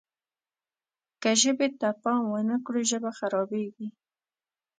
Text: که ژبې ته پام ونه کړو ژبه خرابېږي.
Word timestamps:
که 1.21 1.31
ژبې 1.41 1.67
ته 1.79 1.89
پام 2.03 2.21
ونه 2.33 2.55
کړو 2.65 2.81
ژبه 2.89 3.11
خرابېږي. 3.17 3.87